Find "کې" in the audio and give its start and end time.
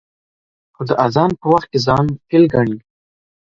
1.71-1.79